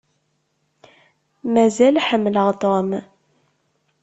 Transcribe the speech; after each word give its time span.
Mazal 1.53 1.95
ḥemmleɣ 2.07 2.47
Tom. 2.61 2.89